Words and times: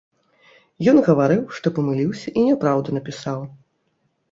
Ён 0.93 0.97
гаварыў, 1.07 1.43
што 1.59 1.67
памыліўся 1.77 2.27
і 2.37 2.47
няпраўду 2.49 2.89
напісаў. 2.99 3.39